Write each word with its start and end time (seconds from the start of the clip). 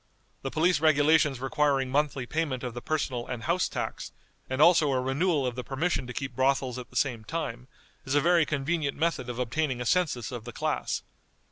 The 0.41 0.49
police 0.49 0.79
regulations 0.79 1.39
requiring 1.39 1.91
monthly 1.91 2.25
payment 2.25 2.63
of 2.63 2.73
the 2.73 2.81
personal 2.81 3.27
and 3.27 3.43
house 3.43 3.69
tax, 3.69 4.11
and 4.49 4.59
also 4.59 4.91
a 4.91 4.99
renewal 4.99 5.45
of 5.45 5.53
the 5.53 5.63
permission 5.63 6.07
to 6.07 6.13
keep 6.13 6.35
brothels 6.35 6.79
at 6.79 6.89
the 6.89 6.95
same 6.95 7.23
time, 7.23 7.67
is 8.03 8.15
a 8.15 8.19
very 8.19 8.43
convenient 8.47 8.97
method 8.97 9.29
of 9.29 9.37
obtaining 9.37 9.79
a 9.79 9.85
census 9.85 10.31
of 10.31 10.43
the 10.43 10.53
class. 10.53 11.03